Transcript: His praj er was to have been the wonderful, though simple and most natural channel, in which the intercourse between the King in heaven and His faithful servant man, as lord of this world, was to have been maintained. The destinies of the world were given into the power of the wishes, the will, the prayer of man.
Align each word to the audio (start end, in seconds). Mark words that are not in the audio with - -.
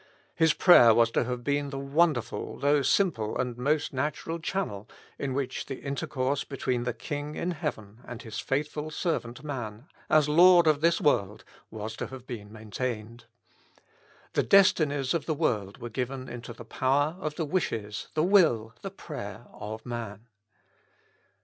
His 0.33 0.55
praj 0.55 0.87
er 0.87 0.93
was 0.95 1.11
to 1.11 1.25
have 1.25 1.43
been 1.43 1.69
the 1.69 1.77
wonderful, 1.77 2.57
though 2.57 2.81
simple 2.81 3.37
and 3.37 3.55
most 3.55 3.93
natural 3.93 4.39
channel, 4.39 4.89
in 5.19 5.35
which 5.35 5.67
the 5.67 5.79
intercourse 5.79 6.43
between 6.43 6.85
the 6.85 6.93
King 6.95 7.35
in 7.35 7.51
heaven 7.51 7.99
and 8.05 8.19
His 8.19 8.39
faithful 8.39 8.89
servant 8.89 9.43
man, 9.43 9.85
as 10.09 10.27
lord 10.27 10.65
of 10.65 10.81
this 10.81 10.99
world, 10.99 11.43
was 11.69 11.95
to 11.97 12.07
have 12.07 12.25
been 12.25 12.51
maintained. 12.51 13.25
The 14.33 14.41
destinies 14.41 15.13
of 15.13 15.27
the 15.27 15.35
world 15.35 15.77
were 15.77 15.87
given 15.89 16.27
into 16.27 16.51
the 16.51 16.65
power 16.65 17.15
of 17.19 17.35
the 17.35 17.45
wishes, 17.45 18.07
the 18.15 18.23
will, 18.23 18.73
the 18.81 18.89
prayer 18.89 19.45
of 19.53 19.85
man. 19.85 20.25